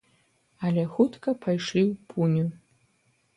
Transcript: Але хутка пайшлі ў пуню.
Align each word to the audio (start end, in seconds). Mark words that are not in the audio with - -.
Але 0.69 0.85
хутка 0.93 1.33
пайшлі 1.43 1.83
ў 1.91 2.11
пуню. 2.15 2.47